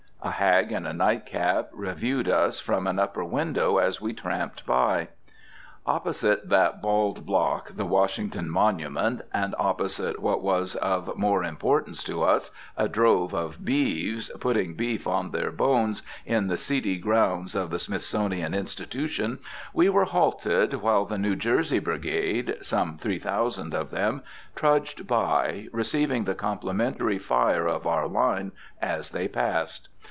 [0.23, 5.07] A hag in a nightcap reviewed us from an upper window as we tramped by.
[5.83, 12.21] Opposite that bald block, the Washington Monument, and opposite what was of more importance to
[12.21, 17.71] us, a drove of beeves putting beef on their bones in the seedy grounds of
[17.71, 19.39] the Smithsonian Institution,
[19.73, 24.21] we were halted while the New Jersey brigade some three thousand of them
[24.55, 29.87] trudged by, receiving the complimentary fire of our line as they passed.